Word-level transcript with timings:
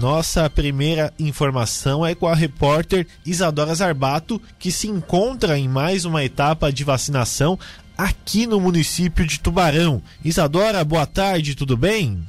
Nossa 0.00 0.48
primeira 0.48 1.12
informação 1.18 2.06
é 2.06 2.14
com 2.14 2.28
a 2.28 2.34
repórter 2.34 3.04
Isadora 3.26 3.74
Zarbato, 3.74 4.40
que 4.56 4.70
se 4.70 4.86
encontra 4.86 5.58
em 5.58 5.66
mais 5.66 6.04
uma 6.04 6.22
etapa 6.22 6.72
de 6.72 6.84
vacinação 6.84 7.58
aqui 7.96 8.46
no 8.46 8.60
município 8.60 9.26
de 9.26 9.40
Tubarão. 9.40 10.00
Isadora, 10.24 10.84
boa 10.84 11.04
tarde, 11.04 11.56
tudo 11.56 11.76
bem? 11.76 12.22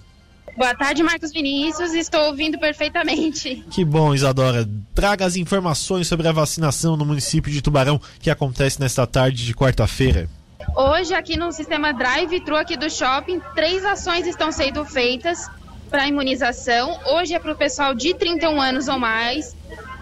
Boa 0.58 0.74
tarde, 0.74 1.04
Marcos 1.04 1.32
Vinícius. 1.32 1.94
Estou 1.94 2.22
ouvindo 2.22 2.58
perfeitamente. 2.58 3.64
Que 3.70 3.86
bom, 3.86 4.16
Isadora. 4.16 4.68
Traga 4.96 5.28
as 5.28 5.36
informações 5.36 6.08
sobre 6.08 6.28
a 6.28 6.32
vacinação 6.32 6.98
no 6.98 7.06
município 7.06 7.52
de 7.52 7.62
Tubarão 7.62 8.02
que 8.20 8.32
acontece 8.32 8.80
nesta 8.80 9.06
tarde 9.06 9.46
de 9.46 9.54
quarta-feira. 9.54 10.28
Hoje, 10.76 11.14
aqui 11.14 11.38
no 11.38 11.52
sistema 11.52 11.94
Drive-Thru 11.94 12.56
aqui 12.56 12.76
do 12.76 12.90
shopping, 12.90 13.40
três 13.54 13.86
ações 13.86 14.26
estão 14.26 14.52
sendo 14.52 14.84
feitas 14.86 15.48
para 15.90 16.08
imunização. 16.08 17.00
Hoje 17.06 17.34
é 17.34 17.40
para 17.40 17.52
o 17.52 17.56
pessoal 17.56 17.94
de 17.94 18.14
31 18.14 18.62
anos 18.62 18.88
ou 18.88 19.00
mais, 19.00 19.56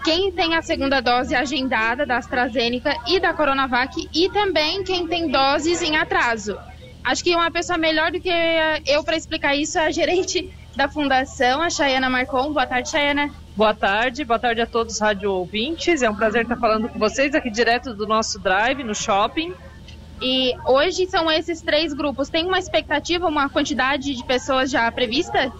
quem 0.04 0.30
tem 0.30 0.54
a 0.54 0.62
segunda 0.62 1.00
dose 1.00 1.34
agendada 1.34 2.06
da 2.06 2.18
AstraZeneca 2.18 2.94
e 3.06 3.18
da 3.18 3.32
Coronavac 3.32 4.08
e 4.14 4.28
também 4.30 4.84
quem 4.84 5.06
tem 5.06 5.28
doses 5.28 5.82
em 5.82 5.96
atraso. 5.96 6.56
Acho 7.02 7.24
que 7.24 7.34
uma 7.34 7.50
pessoa 7.50 7.78
melhor 7.78 8.12
do 8.12 8.20
que 8.20 8.30
eu 8.86 9.02
para 9.02 9.16
explicar 9.16 9.56
isso 9.56 9.78
é 9.78 9.86
a 9.86 9.90
gerente 9.90 10.52
da 10.76 10.88
fundação, 10.88 11.62
a 11.62 11.70
Chayana 11.70 12.08
Marcon. 12.08 12.52
Boa 12.52 12.66
tarde, 12.66 12.90
Chayana. 12.90 13.30
Boa 13.56 13.74
tarde, 13.74 14.24
boa 14.24 14.38
tarde 14.38 14.60
a 14.60 14.66
todos 14.66 14.94
os 14.94 15.00
rádio 15.00 15.32
ouvintes. 15.32 16.02
É 16.02 16.10
um 16.10 16.14
prazer 16.14 16.42
estar 16.42 16.56
falando 16.56 16.88
com 16.88 16.98
vocês 16.98 17.34
aqui 17.34 17.50
direto 17.50 17.94
do 17.94 18.06
nosso 18.06 18.38
drive 18.38 18.84
no 18.84 18.94
shopping. 18.94 19.52
E 20.20 20.52
hoje 20.66 21.06
são 21.06 21.30
esses 21.30 21.62
três 21.62 21.92
grupos. 21.92 22.28
Tem 22.28 22.46
uma 22.46 22.58
expectativa, 22.58 23.26
uma 23.26 23.48
quantidade 23.48 24.14
de 24.14 24.24
pessoas 24.24 24.70
já 24.70 24.90
prevista? 24.90 25.52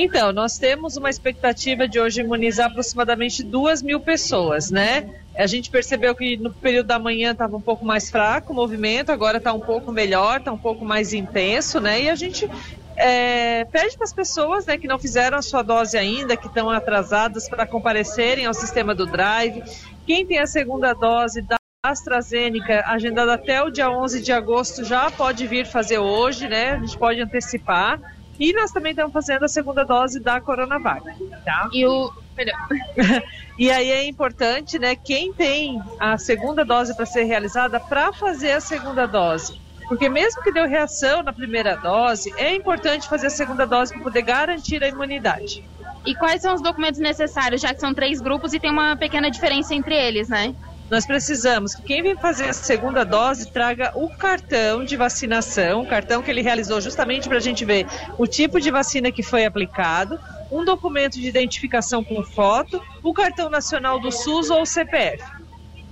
Então, 0.00 0.32
nós 0.32 0.56
temos 0.58 0.96
uma 0.96 1.10
expectativa 1.10 1.88
de 1.88 1.98
hoje 1.98 2.20
imunizar 2.20 2.70
aproximadamente 2.70 3.42
duas 3.42 3.82
mil 3.82 3.98
pessoas, 3.98 4.70
né? 4.70 5.10
A 5.36 5.44
gente 5.44 5.72
percebeu 5.72 6.14
que 6.14 6.36
no 6.36 6.52
período 6.54 6.86
da 6.86 7.00
manhã 7.00 7.32
estava 7.32 7.56
um 7.56 7.60
pouco 7.60 7.84
mais 7.84 8.08
fraco 8.08 8.52
o 8.52 8.54
movimento, 8.54 9.10
agora 9.10 9.38
está 9.38 9.52
um 9.52 9.58
pouco 9.58 9.90
melhor, 9.90 10.38
está 10.38 10.52
um 10.52 10.58
pouco 10.58 10.84
mais 10.84 11.12
intenso, 11.12 11.80
né? 11.80 12.02
E 12.02 12.08
a 12.08 12.14
gente 12.14 12.48
é, 12.96 13.64
pede 13.64 13.96
para 13.96 14.04
as 14.04 14.12
pessoas 14.12 14.66
né, 14.66 14.78
que 14.78 14.86
não 14.86 15.00
fizeram 15.00 15.36
a 15.36 15.42
sua 15.42 15.62
dose 15.62 15.98
ainda, 15.98 16.36
que 16.36 16.46
estão 16.46 16.70
atrasadas, 16.70 17.48
para 17.48 17.66
comparecerem 17.66 18.46
ao 18.46 18.54
sistema 18.54 18.94
do 18.94 19.04
Drive. 19.04 19.64
Quem 20.06 20.24
tem 20.24 20.38
a 20.38 20.46
segunda 20.46 20.92
dose 20.92 21.42
da 21.42 21.56
AstraZeneca, 21.84 22.84
agendada 22.86 23.34
até 23.34 23.60
o 23.64 23.68
dia 23.68 23.90
11 23.90 24.22
de 24.22 24.30
agosto, 24.30 24.84
já 24.84 25.10
pode 25.10 25.44
vir 25.48 25.66
fazer 25.66 25.98
hoje, 25.98 26.46
né? 26.46 26.74
A 26.74 26.78
gente 26.78 26.96
pode 26.96 27.20
antecipar. 27.20 28.00
E 28.38 28.52
nós 28.52 28.70
também 28.70 28.92
estamos 28.92 29.12
fazendo 29.12 29.44
a 29.44 29.48
segunda 29.48 29.84
dose 29.84 30.20
da 30.20 30.40
Coronavac, 30.40 31.02
tá? 31.44 31.68
E 31.72 31.84
o 31.86 32.10
e 33.58 33.70
aí 33.70 33.90
é 33.90 34.06
importante, 34.06 34.78
né, 34.78 34.94
quem 34.94 35.32
tem 35.32 35.80
a 35.98 36.16
segunda 36.16 36.64
dose 36.64 36.94
para 36.94 37.04
ser 37.04 37.24
realizada, 37.24 37.80
para 37.80 38.12
fazer 38.12 38.52
a 38.52 38.60
segunda 38.60 39.06
dose. 39.06 39.60
Porque 39.88 40.08
mesmo 40.08 40.42
que 40.42 40.52
deu 40.52 40.68
reação 40.68 41.22
na 41.22 41.32
primeira 41.32 41.74
dose, 41.74 42.32
é 42.36 42.54
importante 42.54 43.08
fazer 43.08 43.28
a 43.28 43.30
segunda 43.30 43.66
dose 43.66 43.92
para 43.92 44.02
poder 44.02 44.22
garantir 44.22 44.84
a 44.84 44.88
imunidade. 44.88 45.68
E 46.06 46.14
quais 46.14 46.42
são 46.42 46.54
os 46.54 46.62
documentos 46.62 47.00
necessários, 47.00 47.60
já 47.60 47.74
que 47.74 47.80
são 47.80 47.94
três 47.94 48.20
grupos 48.20 48.52
e 48.52 48.60
tem 48.60 48.70
uma 48.70 48.96
pequena 48.96 49.30
diferença 49.30 49.74
entre 49.74 49.94
eles, 49.94 50.28
né? 50.28 50.54
Nós 50.90 51.04
precisamos 51.04 51.74
que 51.74 51.82
quem 51.82 52.02
vem 52.02 52.16
fazer 52.16 52.48
a 52.48 52.52
segunda 52.52 53.04
dose 53.04 53.50
traga 53.50 53.92
o 53.94 54.08
cartão 54.08 54.84
de 54.84 54.96
vacinação, 54.96 55.82
o 55.82 55.86
cartão 55.86 56.22
que 56.22 56.30
ele 56.30 56.40
realizou 56.40 56.80
justamente 56.80 57.28
para 57.28 57.38
a 57.38 57.40
gente 57.40 57.64
ver 57.64 57.86
o 58.16 58.26
tipo 58.26 58.60
de 58.60 58.70
vacina 58.70 59.12
que 59.12 59.22
foi 59.22 59.44
aplicado, 59.44 60.18
um 60.50 60.64
documento 60.64 61.14
de 61.14 61.28
identificação 61.28 62.02
com 62.02 62.22
foto, 62.22 62.82
o 63.02 63.12
cartão 63.12 63.50
nacional 63.50 64.00
do 64.00 64.10
SUS 64.10 64.48
ou 64.48 64.64
CPF. 64.64 65.22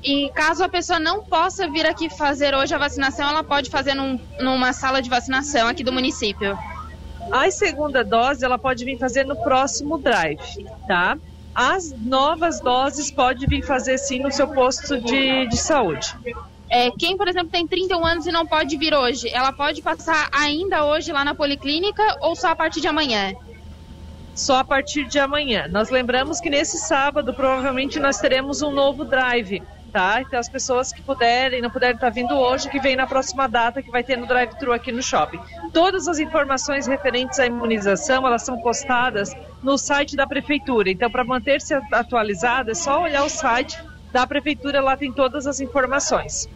E 0.02 0.30
caso 0.34 0.64
a 0.64 0.68
pessoa 0.68 0.98
não 0.98 1.22
possa 1.22 1.68
vir 1.68 1.84
aqui 1.84 2.08
fazer 2.08 2.54
hoje 2.54 2.74
a 2.74 2.78
vacinação, 2.78 3.28
ela 3.28 3.42
pode 3.44 3.68
fazer 3.68 3.94
num, 3.94 4.18
numa 4.40 4.72
sala 4.72 5.02
de 5.02 5.10
vacinação 5.10 5.68
aqui 5.68 5.82
do 5.84 5.92
município. 5.92 6.56
A 7.30 7.50
segunda 7.50 8.04
dose 8.04 8.44
ela 8.44 8.56
pode 8.56 8.84
vir 8.84 8.98
fazer 8.98 9.24
no 9.24 9.36
próximo 9.36 9.98
drive, 9.98 10.64
tá? 10.86 11.18
As 11.56 11.90
novas 12.02 12.60
doses 12.60 13.10
pode 13.10 13.46
vir 13.46 13.62
fazer 13.62 13.96
sim 13.96 14.20
no 14.20 14.30
seu 14.30 14.46
posto 14.48 15.00
de, 15.00 15.48
de 15.48 15.56
saúde. 15.56 16.14
É, 16.68 16.90
quem, 16.90 17.16
por 17.16 17.26
exemplo, 17.26 17.48
tem 17.48 17.66
31 17.66 18.04
anos 18.04 18.26
e 18.26 18.32
não 18.32 18.46
pode 18.46 18.76
vir 18.76 18.92
hoje, 18.92 19.30
ela 19.32 19.52
pode 19.52 19.80
passar 19.80 20.28
ainda 20.30 20.84
hoje 20.84 21.10
lá 21.12 21.24
na 21.24 21.34
policlínica 21.34 22.02
ou 22.20 22.36
só 22.36 22.48
a 22.48 22.56
partir 22.56 22.82
de 22.82 22.88
amanhã? 22.88 23.32
Só 24.34 24.58
a 24.58 24.64
partir 24.64 25.08
de 25.08 25.18
amanhã. 25.18 25.66
Nós 25.70 25.88
lembramos 25.88 26.40
que 26.40 26.50
nesse 26.50 26.76
sábado 26.76 27.32
provavelmente 27.32 27.98
nós 27.98 28.18
teremos 28.18 28.60
um 28.60 28.70
novo 28.70 29.02
drive 29.02 29.62
tá? 29.92 30.20
Então 30.20 30.38
as 30.38 30.48
pessoas 30.48 30.92
que 30.92 31.02
puderem, 31.02 31.60
não 31.60 31.70
puderem 31.70 31.94
estar 31.94 32.10
vindo 32.10 32.34
hoje, 32.34 32.68
que 32.68 32.80
vem 32.80 32.96
na 32.96 33.06
próxima 33.06 33.48
data 33.48 33.82
que 33.82 33.90
vai 33.90 34.02
ter 34.02 34.16
no 34.16 34.26
drive-thru 34.26 34.72
aqui 34.72 34.92
no 34.92 35.02
shopping. 35.02 35.40
Todas 35.72 36.08
as 36.08 36.18
informações 36.18 36.86
referentes 36.86 37.38
à 37.38 37.46
imunização, 37.46 38.26
elas 38.26 38.42
são 38.42 38.60
postadas 38.60 39.34
no 39.62 39.78
site 39.78 40.16
da 40.16 40.26
prefeitura. 40.26 40.90
Então 40.90 41.10
para 41.10 41.24
manter-se 41.24 41.74
atualizado, 41.92 42.70
é 42.70 42.74
só 42.74 43.02
olhar 43.02 43.24
o 43.24 43.30
site 43.30 43.76
da 44.12 44.26
prefeitura, 44.26 44.80
lá 44.80 44.96
tem 44.96 45.12
todas 45.12 45.46
as 45.46 45.60
informações. 45.60 46.48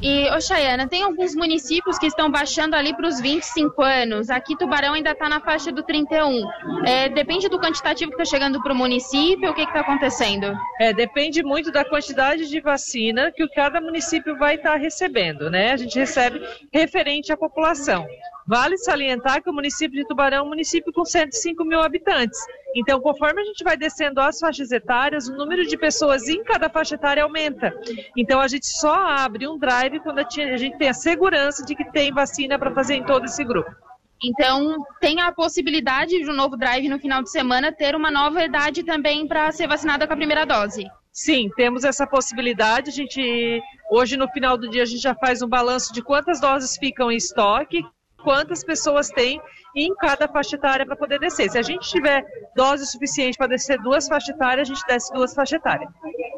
E, 0.00 0.30
Oxaiana, 0.30 0.86
tem 0.86 1.02
alguns 1.02 1.34
municípios 1.34 1.98
que 1.98 2.06
estão 2.06 2.30
baixando 2.30 2.76
ali 2.76 2.94
para 2.94 3.08
os 3.08 3.20
25 3.20 3.82
anos. 3.82 4.30
Aqui 4.30 4.56
Tubarão 4.56 4.94
ainda 4.94 5.10
está 5.10 5.28
na 5.28 5.40
faixa 5.40 5.72
do 5.72 5.82
31. 5.82 6.86
É, 6.86 7.08
depende 7.08 7.48
do 7.48 7.58
quantitativo 7.58 8.12
que 8.12 8.22
está 8.22 8.36
chegando 8.36 8.62
para 8.62 8.72
o 8.72 8.76
município, 8.76 9.50
o 9.50 9.54
que 9.54 9.62
está 9.62 9.80
acontecendo? 9.80 10.56
É, 10.78 10.92
depende 10.92 11.42
muito 11.42 11.72
da 11.72 11.84
quantidade 11.84 12.48
de 12.48 12.60
vacina 12.60 13.32
que 13.32 13.46
cada 13.48 13.80
município 13.80 14.36
vai 14.38 14.54
estar 14.54 14.72
tá 14.72 14.76
recebendo, 14.76 15.50
né? 15.50 15.72
A 15.72 15.76
gente 15.76 15.98
recebe 15.98 16.40
referente 16.72 17.32
à 17.32 17.36
população. 17.36 18.06
Vale 18.48 18.78
salientar 18.78 19.42
que 19.42 19.50
o 19.50 19.52
município 19.52 20.00
de 20.00 20.08
Tubarão 20.08 20.38
é 20.38 20.42
um 20.42 20.48
município 20.48 20.90
com 20.90 21.04
105 21.04 21.62
mil 21.66 21.80
habitantes. 21.82 22.38
Então, 22.78 23.00
conforme 23.00 23.42
a 23.42 23.44
gente 23.44 23.64
vai 23.64 23.76
descendo 23.76 24.20
as 24.20 24.38
faixas 24.38 24.70
etárias, 24.70 25.26
o 25.26 25.36
número 25.36 25.66
de 25.66 25.76
pessoas 25.76 26.28
em 26.28 26.44
cada 26.44 26.70
faixa 26.70 26.94
etária 26.94 27.24
aumenta. 27.24 27.74
Então, 28.16 28.40
a 28.40 28.46
gente 28.46 28.68
só 28.68 28.94
abre 28.94 29.48
um 29.48 29.58
drive 29.58 29.98
quando 29.98 30.20
a 30.20 30.56
gente 30.56 30.78
tem 30.78 30.88
a 30.88 30.94
segurança 30.94 31.64
de 31.64 31.74
que 31.74 31.90
tem 31.90 32.12
vacina 32.12 32.56
para 32.56 32.72
fazer 32.72 32.94
em 32.94 33.04
todo 33.04 33.24
esse 33.24 33.42
grupo. 33.42 33.68
Então, 34.22 34.76
tem 35.00 35.20
a 35.20 35.32
possibilidade 35.32 36.22
de 36.22 36.30
um 36.30 36.34
novo 36.34 36.56
drive 36.56 36.88
no 36.88 37.00
final 37.00 37.20
de 37.20 37.30
semana 37.30 37.72
ter 37.72 37.96
uma 37.96 38.12
nova 38.12 38.44
idade 38.44 38.84
também 38.84 39.26
para 39.26 39.50
ser 39.50 39.66
vacinada 39.66 40.06
com 40.06 40.12
a 40.12 40.16
primeira 40.16 40.46
dose. 40.46 40.86
Sim, 41.12 41.50
temos 41.56 41.82
essa 41.82 42.06
possibilidade. 42.06 42.90
A 42.90 42.92
gente 42.92 43.60
hoje 43.90 44.16
no 44.16 44.28
final 44.28 44.56
do 44.56 44.70
dia 44.70 44.82
a 44.82 44.86
gente 44.86 45.02
já 45.02 45.16
faz 45.16 45.42
um 45.42 45.48
balanço 45.48 45.92
de 45.92 46.00
quantas 46.00 46.40
doses 46.40 46.76
ficam 46.76 47.10
em 47.10 47.16
estoque, 47.16 47.82
quantas 48.22 48.62
pessoas 48.62 49.08
tem 49.08 49.40
em 49.78 49.94
cada 49.94 50.26
faixa 50.26 50.56
etária 50.56 50.84
para 50.84 50.96
poder 50.96 51.18
descer. 51.18 51.50
Se 51.50 51.58
a 51.58 51.62
gente 51.62 51.88
tiver 51.88 52.24
dose 52.54 52.86
suficiente 52.86 53.38
para 53.38 53.46
descer 53.46 53.78
duas 53.78 54.08
faixas 54.08 54.30
etárias, 54.30 54.68
a 54.68 54.74
gente 54.74 54.84
desce 54.86 55.12
duas 55.12 55.34
faixas 55.34 55.58
etárias. 55.60 55.90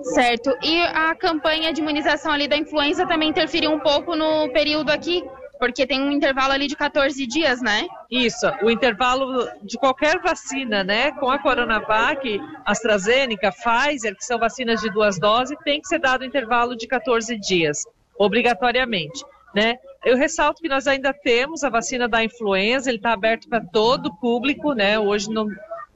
Certo. 0.02 0.56
E 0.62 0.82
a 0.82 1.14
campanha 1.14 1.72
de 1.72 1.80
imunização 1.80 2.32
ali 2.32 2.46
da 2.46 2.56
influenza 2.56 3.06
também 3.06 3.30
interferiu 3.30 3.70
um 3.70 3.80
pouco 3.80 4.14
no 4.14 4.50
período 4.52 4.90
aqui? 4.90 5.24
Porque 5.58 5.86
tem 5.86 6.00
um 6.00 6.10
intervalo 6.10 6.52
ali 6.52 6.66
de 6.66 6.74
14 6.74 7.26
dias, 7.26 7.60
né? 7.60 7.86
Isso, 8.10 8.50
o 8.62 8.70
intervalo 8.70 9.46
de 9.62 9.76
qualquer 9.76 10.18
vacina, 10.20 10.82
né? 10.82 11.12
Com 11.12 11.30
a 11.30 11.38
Coronavac, 11.38 12.40
AstraZeneca, 12.64 13.52
Pfizer, 13.52 14.16
que 14.16 14.24
são 14.24 14.38
vacinas 14.38 14.80
de 14.80 14.90
duas 14.90 15.18
doses, 15.18 15.56
tem 15.62 15.80
que 15.80 15.88
ser 15.88 15.98
dado 15.98 16.22
um 16.22 16.26
intervalo 16.26 16.74
de 16.74 16.86
14 16.86 17.38
dias, 17.38 17.84
obrigatoriamente. 18.18 19.22
Né? 19.54 19.78
Eu 20.04 20.16
ressalto 20.16 20.62
que 20.62 20.68
nós 20.68 20.86
ainda 20.86 21.12
temos 21.12 21.62
a 21.62 21.68
vacina 21.68 22.08
da 22.08 22.24
influenza, 22.24 22.88
ele 22.88 22.98
está 22.98 23.12
aberto 23.12 23.48
para 23.48 23.60
todo 23.60 24.06
o 24.06 24.16
público, 24.16 24.72
né? 24.72 24.98
Hoje 24.98 25.28
não, 25.30 25.46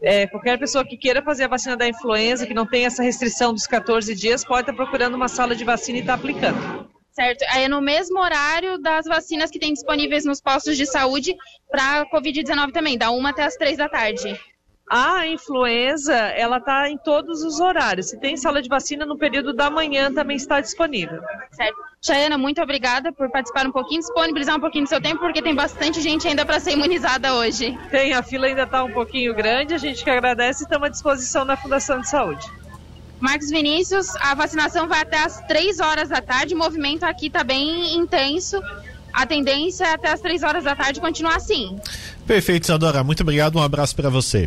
é, 0.03 0.27
qualquer 0.27 0.59
pessoa 0.59 0.85
que 0.85 0.97
queira 0.97 1.23
fazer 1.23 1.45
a 1.45 1.49
vacina 1.49 1.77
da 1.77 1.89
influenza, 1.89 2.47
que 2.47 2.53
não 2.53 2.67
tem 2.67 2.85
essa 2.85 3.03
restrição 3.03 3.55
dos 3.55 3.67
14 3.67 4.15
dias, 4.15 4.45
pode 4.45 4.63
estar 4.63 4.73
tá 4.73 4.77
procurando 4.77 5.15
uma 5.15 5.29
sala 5.29 5.57
de 5.57 5.65
vacina 5.65 5.99
e 5.99 6.01
estar 6.03 6.15
tá 6.15 6.19
aplicando. 6.19 6.95
Certo. 7.11 7.45
Aí 7.51 7.65
é 7.65 7.69
no 7.69 7.81
mesmo 7.81 8.21
horário 8.21 8.77
das 8.79 9.07
vacinas 9.07 9.51
que 9.51 9.59
tem 9.59 9.73
disponíveis 9.73 10.25
nos 10.25 10.41
postos 10.41 10.77
de 10.77 10.85
saúde 10.85 11.35
para 11.71 12.01
a 12.01 12.11
Covid-19 12.11 12.73
também, 12.73 12.99
da 12.99 13.11
1 13.11 13.27
até 13.27 13.45
as 13.45 13.57
3 13.57 13.79
da 13.79 13.89
tarde. 13.89 14.39
A 14.91 15.27
influenza, 15.27 16.15
ela 16.15 16.59
está 16.59 16.91
em 16.91 16.99
todos 16.99 17.43
os 17.43 17.59
horários. 17.59 18.11
Se 18.11 18.21
tem 18.21 18.37
sala 18.37 18.61
de 18.61 18.69
vacina 18.69 19.07
no 19.07 19.17
período 19.17 19.55
da 19.55 19.71
manhã, 19.71 20.13
também 20.13 20.37
está 20.37 20.61
disponível. 20.61 21.23
Certo. 21.53 21.79
Chayana, 22.07 22.37
muito 22.37 22.61
obrigada 22.61 23.11
por 23.11 23.31
participar 23.31 23.67
um 23.67 23.73
pouquinho, 23.73 24.03
disponibilizar 24.03 24.57
um 24.57 24.61
pouquinho 24.61 24.85
do 24.85 24.89
seu 24.89 25.01
tempo, 25.01 25.21
porque 25.21 25.41
tem 25.41 25.55
bastante 25.55 26.03
gente 26.03 26.29
ainda 26.29 26.45
para 26.45 26.61
ser 26.61 26.73
imunizada 26.73 27.35
hoje. 27.35 27.79
Tem, 27.91 28.13
a 28.13 28.23
fila 28.23 28.47
ainda 28.47 28.65
está 28.65 28.85
um 28.85 28.93
pouquinho 28.93 29.35
grande, 29.35 29.73
a 29.73 29.79
gente 29.79 30.05
que 30.05 30.11
agradece 30.11 30.63
e 30.63 30.65
estamos 30.65 30.87
à 30.87 30.91
disposição 30.91 31.47
na 31.47 31.57
Fundação 31.57 32.01
de 32.01 32.11
Saúde. 32.11 32.47
Marcos 33.19 33.49
Vinícius, 33.49 34.15
a 34.17 34.35
vacinação 34.35 34.87
vai 34.87 35.01
até 35.01 35.17
as 35.17 35.41
3 35.47 35.81
horas 35.81 36.11
da 36.11 36.21
tarde, 36.21 36.55
o 36.55 36.59
movimento 36.59 37.05
aqui 37.05 37.29
está 37.29 37.43
bem 37.43 37.97
intenso. 37.97 38.61
A 39.11 39.25
tendência 39.25 39.87
é 39.87 39.95
até 39.95 40.13
as 40.13 40.21
3 40.21 40.43
horas 40.43 40.65
da 40.65 40.77
tarde 40.77 41.01
continuar 41.01 41.37
assim. 41.37 41.79
Perfeito, 42.27 42.65
Isadora. 42.65 43.03
Muito 43.03 43.23
obrigado, 43.23 43.57
um 43.57 43.63
abraço 43.63 43.97
para 43.97 44.11
você. 44.11 44.47